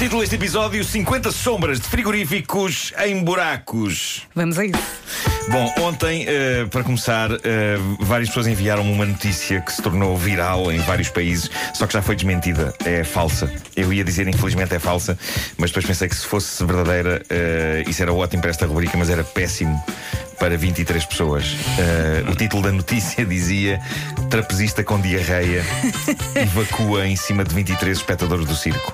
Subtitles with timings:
[0.00, 4.26] Título deste episódio: 50 sombras de frigoríficos em buracos.
[4.34, 4.78] Vamos a isso.
[5.48, 10.72] Bom, ontem, eh, para começar, eh, várias pessoas enviaram-me uma notícia que se tornou viral
[10.72, 12.74] em vários países, só que já foi desmentida.
[12.84, 13.48] É falsa.
[13.76, 15.16] Eu ia dizer, infelizmente, é falsa,
[15.56, 19.08] mas depois pensei que se fosse verdadeira, eh, isso era ótimo para esta rubrica, mas
[19.08, 19.80] era péssimo
[20.38, 21.44] para 23 pessoas.
[22.30, 23.80] o título da notícia dizia:
[24.30, 25.64] Trapezista com diarreia
[26.34, 28.92] evacua em cima de 23 espectadores do circo.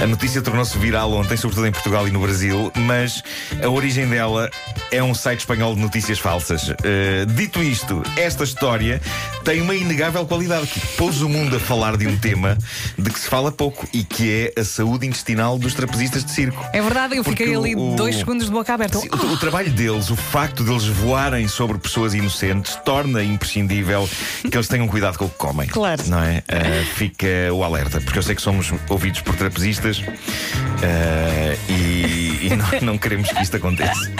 [0.00, 3.22] A notícia tornou-se viral ontem, sobretudo em Portugal e no Brasil, mas
[3.60, 4.48] a origem dela
[4.90, 6.68] é um site espanhol de notícias falsas.
[6.68, 9.00] Uh, dito isto, esta história
[9.44, 12.56] tem uma inegável qualidade que pôs o mundo a falar de um tema
[12.98, 16.64] de que se fala pouco e que é a saúde intestinal dos trapezistas de circo.
[16.72, 18.98] É verdade, eu Porque fiquei ali o- dois segundos de boca aberta.
[18.98, 24.08] O, o trabalho deles, o facto deles voarem sobre pessoas inocentes, torna imprescindível
[24.50, 25.68] que eles tenham cuidado com o que comem.
[25.68, 26.02] Claro.
[26.06, 26.38] Não é?
[26.48, 32.50] Uh, fica o alerta, porque eu sei que somos ouvidos por trapezistas uh, e, e
[32.82, 34.10] não, não queremos que isto aconteça.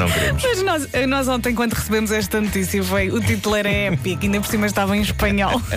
[0.00, 0.42] Não queremos.
[0.42, 4.46] Mas nós, nós ontem, quando recebemos esta notícia, foi, o título era épico, ainda por
[4.48, 5.60] cima estava em espanhol.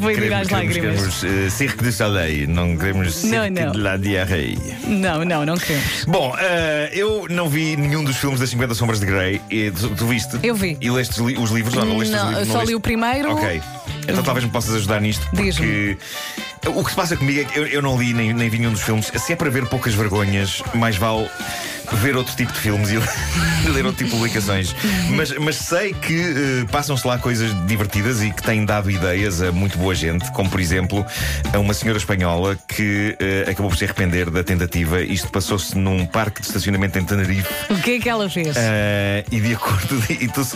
[0.00, 1.20] Foi vir às Queremos, queremos, lágrimas.
[1.20, 3.72] queremos uh, Cirque du Soleil, não queremos Cirque não.
[3.72, 4.58] de la Diarreia.
[4.86, 6.04] Não, não, não queremos.
[6.06, 6.36] Bom, uh,
[6.92, 9.40] eu não vi nenhum dos filmes das 50 Sombras de Grey.
[9.50, 10.38] E, tu, tu viste?
[10.42, 10.76] Eu vi.
[10.80, 12.48] E leste li- os livros ou não leste os Não, livros?
[12.48, 13.32] eu só li o primeiro.
[13.32, 13.60] Ok.
[14.08, 15.26] Então talvez me possas ajudar nisto.
[15.30, 15.96] Porque
[16.66, 18.72] o que se passa comigo é que eu, eu não li nem, nem vi nenhum
[18.72, 19.10] dos filmes.
[19.16, 21.28] Se é para ver poucas vergonhas, mais vale
[21.96, 22.96] ver outro tipo de filmes e
[23.70, 24.74] ler outro tipo de publicações.
[25.10, 29.52] Mas, mas sei que eh, passam-se lá coisas divertidas e que têm dado ideias a
[29.52, 31.04] muito boa gente, como por exemplo
[31.52, 35.00] a uma senhora espanhola que eh, acabou por se arrepender da tentativa.
[35.02, 37.48] Isto passou-se num parque de estacionamento em Tenerife.
[37.70, 38.56] O que é que ela fez?
[38.56, 40.46] Uh, e de acordo, e tu,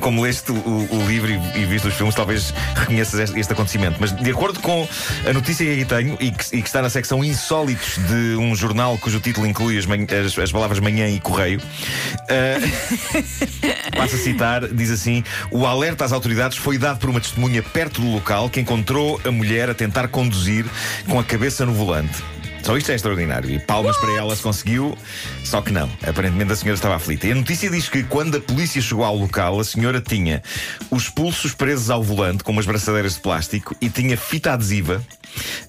[0.00, 0.54] como leste o,
[0.90, 3.96] o livro e, e viste os filmes, talvez reconheças este, este acontecimento.
[4.00, 4.86] Mas de acordo com
[5.28, 8.54] a notícia que aqui tenho e que, e que está na secção Insólitos de um
[8.54, 11.60] jornal cujo título inclui as, as- as palavras manhã e correio,
[12.28, 17.62] uh, passo a citar, diz assim: o alerta às autoridades foi dado por uma testemunha
[17.62, 20.64] perto do local que encontrou a mulher a tentar conduzir
[21.08, 22.22] com a cabeça no volante.
[22.62, 23.50] Só isto é extraordinário.
[23.50, 24.96] E palmas para ela se conseguiu,
[25.42, 25.90] só que não.
[26.06, 27.26] Aparentemente a senhora estava aflita.
[27.26, 30.42] E a notícia diz que quando a polícia chegou ao local, a senhora tinha
[30.90, 35.02] os pulsos presos ao volante com umas braçadeiras de plástico e tinha fita adesiva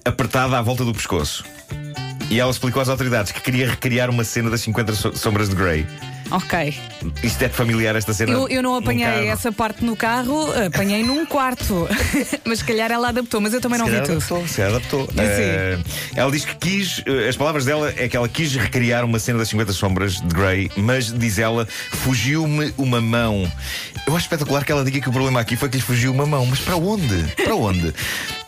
[0.04, 1.44] apertada à volta do pescoço.
[2.30, 5.56] E ela explicou às autoridades que queria recriar uma cena das 50 so- sombras de
[5.56, 5.84] Grey.
[6.30, 6.78] Ok.
[7.24, 8.30] Isto é familiar esta cena?
[8.30, 11.88] Eu, eu não apanhei essa parte no carro, apanhei num quarto.
[12.46, 14.34] mas se calhar ela adaptou, mas eu também não Se vi calhar tudo.
[14.36, 15.08] adaptou, se adaptou.
[15.18, 15.76] Eh,
[16.14, 19.38] ela diz que quis, eh, as palavras dela é que ela quis recriar uma cena
[19.40, 23.50] das 50 sombras de Grey, mas diz ela, fugiu-me uma mão.
[24.06, 26.26] Eu acho espetacular que ela diga que o problema aqui foi que lhe fugiu uma
[26.26, 27.24] mão, mas para onde?
[27.42, 27.92] Para onde?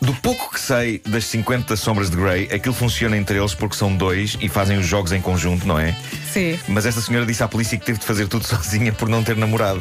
[0.03, 3.95] Do pouco que sei das 50 sombras de Grey, aquilo funciona entre eles porque são
[3.97, 5.97] dois e fazem os jogos em conjunto, não é?
[6.33, 6.59] Sim.
[6.67, 9.37] Mas esta senhora disse à polícia que teve de fazer tudo sozinha por não ter
[9.37, 9.81] namorado.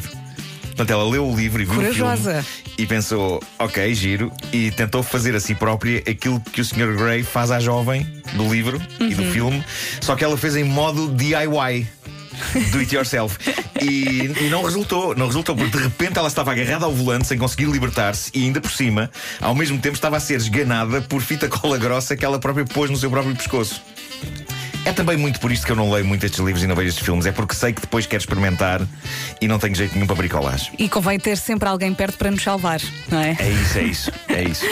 [0.66, 2.38] Portanto, ela leu o livro e viu Corajosa.
[2.38, 6.64] o filme e pensou, ok, giro, e tentou fazer a si própria aquilo que o
[6.64, 6.96] Sr.
[6.96, 9.62] Grey faz à jovem do livro e do filme,
[10.00, 11.86] só que ela fez em modo DIY.
[12.70, 13.38] Do it yourself.
[13.80, 17.38] E, e não resultou, não resultou, porque de repente ela estava agarrada ao volante sem
[17.38, 19.10] conseguir libertar-se e ainda por cima,
[19.40, 22.90] ao mesmo tempo, estava a ser esganada por fita cola grossa que ela própria pôs
[22.90, 23.82] no seu próprio pescoço.
[24.84, 26.88] É também muito por isto que eu não leio muito estes livros e não vejo
[26.88, 27.24] estes filmes.
[27.24, 28.80] É porque sei que depois quero experimentar
[29.40, 30.72] e não tenho jeito nenhum para bricolagem.
[30.76, 33.36] E convém ter sempre alguém perto para nos salvar, não é?
[33.38, 34.64] É isso, é isso, é isso.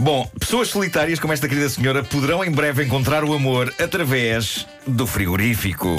[0.00, 5.06] Bom, pessoas solitárias como esta querida senhora poderão em breve encontrar o amor através do
[5.06, 5.96] frigorífico.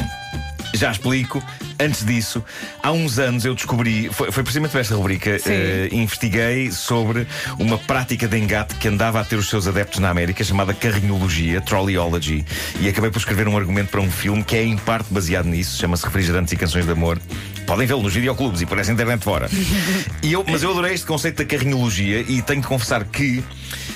[0.77, 1.43] Já explico.
[1.79, 2.43] Antes disso,
[2.81, 7.27] há uns anos eu descobri, foi, foi precisamente para esta rubrica, eh, investiguei sobre
[7.59, 11.61] uma prática de engate que andava a ter os seus adeptos na América, chamada carrinhologia,
[11.61, 12.45] trolleyology.
[12.79, 15.77] E acabei por escrever um argumento para um filme que é em parte baseado nisso,
[15.79, 17.19] chama-se Refrigerantes e Canções de Amor.
[17.67, 19.49] Podem vê-lo nos videoclubes e por essa internet fora.
[20.23, 23.43] E eu, mas eu adorei este conceito da carrinhologia e tenho de confessar que,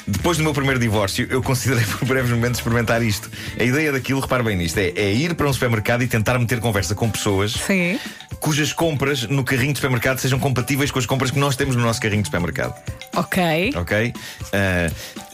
[0.06, 3.32] depois do meu primeiro divórcio, eu considerei por breves momentos experimentar isto.
[3.58, 6.60] A ideia daquilo, repare bem nisto, é, é ir para um supermercado e tentar meter
[6.60, 7.98] conversa com pessoas Sim.
[8.42, 11.82] cujas compras no carrinho de supermercado sejam compatíveis com as compras que nós temos no
[11.82, 12.76] nosso carrinho de supermercado.
[13.16, 13.72] Ok.
[13.76, 14.14] Ok?
[14.52, 14.92] Ah,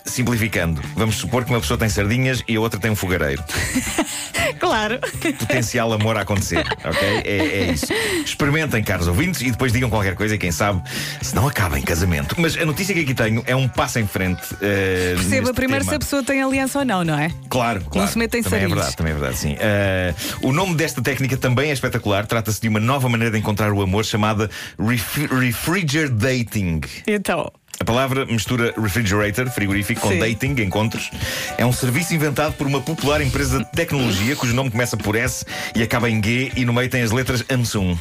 [0.08, 3.44] simplificando, vamos supor que uma pessoa tem sardinhas e a outra tem um fogareiro.
[4.60, 5.00] Claro.
[5.40, 7.08] Potencial amor a acontecer, ok?
[7.26, 7.38] É,
[7.68, 7.88] é isso.
[8.26, 10.82] Experimentem, caros ouvintes, e depois digam qualquer coisa, e quem sabe,
[11.22, 12.36] se não acaba em casamento.
[12.40, 14.42] Mas a notícia que aqui tenho é um passo em frente.
[14.56, 15.92] ah, Perceba primeiro tema.
[15.92, 17.30] se a pessoa tem aliança ou não, não é?
[17.50, 18.10] Claro, claro.
[18.10, 19.56] se metem também é verdade, também é verdade, sim.
[19.60, 22.26] Ah, o nome desta técnica também é espetacular.
[22.26, 24.50] Trata-se de uma nova maneira de encontrar o amor chamada
[24.80, 26.82] ref refrigerating.
[27.06, 27.52] Então.
[27.80, 30.20] A palavra mistura refrigerator, frigorífico, com Sim.
[30.20, 31.12] dating, encontros.
[31.58, 35.46] É um serviço inventado por uma popular empresa de tecnologia cujo nome começa por S
[35.76, 37.98] e acaba em G e no meio tem as letras Samsung.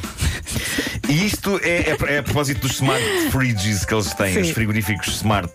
[1.07, 4.41] E isto é, é, é a propósito dos smart fridges que eles têm, Sim.
[4.41, 5.51] os frigoríficos smart.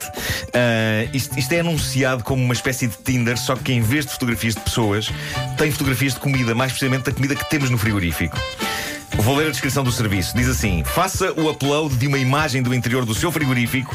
[0.54, 4.12] Ah, isto, isto é anunciado como uma espécie de Tinder, só que em vez de
[4.12, 5.10] fotografias de pessoas,
[5.58, 8.38] tem fotografias de comida, mais precisamente da comida que temos no frigorífico.
[9.18, 10.36] Vou ler a descrição do serviço.
[10.36, 13.94] Diz assim: faça o upload de uma imagem do interior do seu frigorífico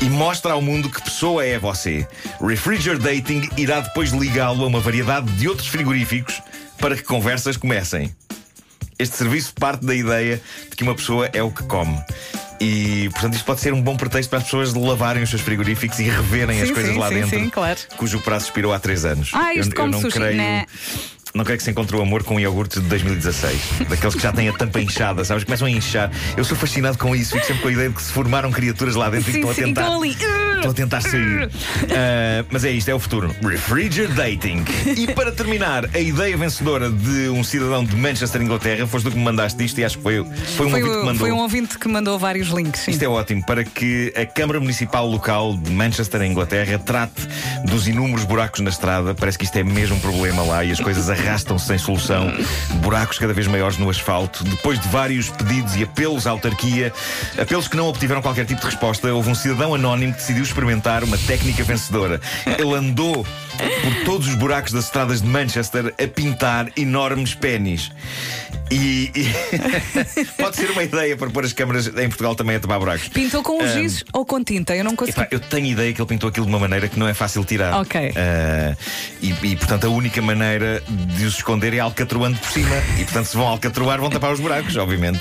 [0.00, 2.06] e mostra ao mundo que pessoa é você.
[2.40, 6.40] Refrigerator Dating irá depois ligá-lo a uma variedade de outros frigoríficos
[6.78, 8.14] para que conversas comecem.
[8.98, 11.98] Este serviço parte da ideia de que uma pessoa é o que come.
[12.60, 16.00] E, portanto, isto pode ser um bom pretexto para as pessoas lavarem os seus frigoríficos
[16.00, 17.78] e reverem as Sim, coisas sim, lá sim, dentro, sim, claro.
[17.96, 19.30] cujo prazo expirou há três anos.
[19.32, 20.36] Ah, isto eu, como eu não sushi, creio.
[20.36, 20.66] né?
[21.34, 23.60] Não creio que se encontre o amor com um iogurte de 2016.
[23.88, 25.44] Daqueles que já têm a tampa inchada, sabes?
[25.44, 26.10] Começam a inchar.
[26.36, 27.32] Eu sou fascinado com isso.
[27.34, 29.48] Fico sempre com a ideia de que se formaram criaturas lá dentro e que Sim,
[29.48, 29.82] estão a tentar.
[29.82, 30.16] estão ali.
[30.68, 31.48] A tentar sair.
[31.90, 33.34] Ah, mas é isto, é o futuro.
[33.42, 34.64] Refrigerator Dating.
[34.96, 39.16] E para terminar, a ideia vencedora de um cidadão de Manchester, Inglaterra, foste tu que
[39.18, 40.24] me mandaste isto e acho que foi,
[40.56, 41.18] foi um Foi, ouvinte que o- mandou.
[41.20, 42.80] foi um ouvinte que mandou vários links.
[42.82, 42.90] sim.
[42.90, 47.22] Isto é ótimo para que a Câmara Municipal Local de Manchester, Inglaterra, trate
[47.64, 49.14] dos inúmeros buracos na estrada.
[49.14, 52.32] Parece que isto é mesmo um problema lá e as coisas arrastam-se sem solução.
[52.82, 54.44] Buracos cada vez maiores no asfalto.
[54.44, 56.92] Depois de vários pedidos e apelos à autarquia,
[57.40, 61.02] apelos que não obtiveram qualquer tipo de resposta, houve um cidadão anónimo que decidiu experimentar
[61.04, 62.20] uma técnica vencedora.
[62.58, 63.24] Ele andou
[63.82, 67.90] por todos os buracos das estradas de Manchester a pintar enormes pênis.
[68.70, 72.78] E, e- pode ser uma ideia para pôr as câmaras em Portugal também a tomar
[72.78, 73.08] buracos.
[73.08, 74.76] Pintou com os giz ou com tinta?
[74.76, 75.18] Eu não consigo.
[75.20, 77.44] Epá, eu tenho ideia que ele pintou aquilo de uma maneira que não é fácil
[77.44, 77.80] tirar.
[77.80, 78.12] Ok.
[78.14, 78.76] Ah,
[79.22, 80.82] e, e, portanto, a única maneira
[81.16, 82.76] de os esconder é alcatroando por cima.
[82.98, 85.20] E, portanto, se vão alcatroar, vão tapar os buracos, obviamente.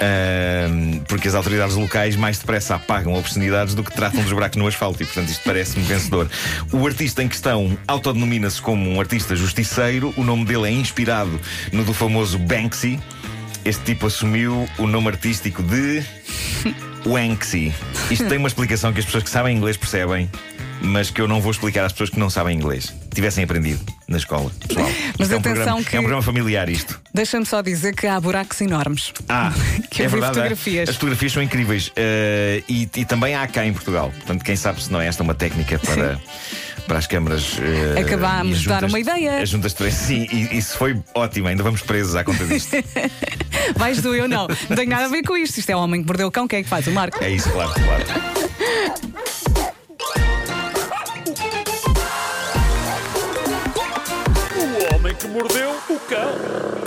[0.00, 4.66] Ah, porque as autoridades locais mais depressa apagam obscenidades do que tratam dos buracos no
[4.66, 5.02] asfalto.
[5.02, 6.30] E, portanto, isto parece-me vencedor.
[6.72, 10.14] O artista em questão autodenomina-se como um artista justiceiro.
[10.16, 11.40] O nome dele é inspirado
[11.72, 13.00] no do famoso Banksy.
[13.64, 16.04] Este tipo assumiu o nome artístico de.
[17.06, 17.72] Wanksy.
[18.10, 20.30] Isto tem uma explicação que as pessoas que sabem inglês percebem,
[20.84, 22.92] mas que eu não vou explicar às pessoas que não sabem inglês.
[23.14, 24.50] Tivessem aprendido na escola.
[24.66, 24.86] Pessoal.
[25.18, 27.00] Mas Isto é um, atenção programa, que- é um programa familiar isto.
[27.14, 29.12] Deixa-me só dizer que há buracos enormes.
[29.28, 29.52] Ah,
[29.90, 30.32] Que é vi verdade.
[30.32, 30.42] é.
[30.42, 30.88] fotografias.
[30.88, 31.92] As fotografias são incríveis.
[31.96, 34.10] Eh, e, e também há cá em Portugal.
[34.16, 36.20] Portanto, quem sabe se não é esta uma técnica para.
[36.88, 37.56] Para as câmaras.
[37.96, 39.38] eh, Acabámos de dar uma ideia.
[39.40, 39.94] As juntas três.
[39.94, 41.48] Sim, e isso foi ótimo.
[41.48, 42.76] Ainda vamos presos à conta disto.
[43.76, 44.46] Vais do eu não.
[44.68, 45.56] Não tem nada a ver com isto.
[45.58, 46.46] Isto é o homem que mordeu o cão.
[46.46, 46.86] Quem é que faz?
[46.86, 47.22] O Marco.
[47.24, 49.13] É isso, claro, claro.
[56.14, 56.83] Cão.